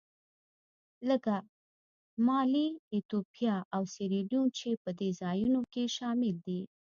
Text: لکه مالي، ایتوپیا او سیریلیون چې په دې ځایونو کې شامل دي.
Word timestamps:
لکه 1.09 1.35
مالي، 2.25 2.67
ایتوپیا 2.93 3.55
او 3.75 3.81
سیریلیون 3.93 4.47
چې 4.57 4.69
په 4.83 4.89
دې 4.99 5.09
ځایونو 5.21 5.61
کې 5.73 5.83
شامل 5.95 6.35
دي. 6.45 6.61